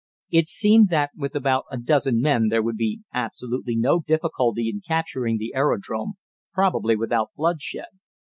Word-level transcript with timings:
It 0.31 0.47
seemed 0.47 0.89
that 0.89 1.11
with 1.15 1.35
about 1.35 1.65
a 1.69 1.77
dozen 1.77 2.21
men 2.21 2.47
there 2.49 2.63
would 2.63 2.75
be 2.75 3.01
absolutely 3.13 3.75
no 3.75 3.99
difficulty 3.99 4.67
in 4.67 4.81
capturing 4.81 5.37
the 5.37 5.53
aerodrome, 5.53 6.13
probably 6.55 6.95
without 6.95 7.29
bloodshed. 7.35 7.99